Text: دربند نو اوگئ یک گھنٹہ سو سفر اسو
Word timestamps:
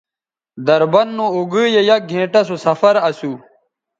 دربند 0.65 1.09
نو 1.17 1.25
اوگئ 1.35 1.65
یک 1.89 2.01
گھنٹہ 2.11 2.41
سو 2.47 2.55
سفر 2.65 2.95
اسو 3.07 3.31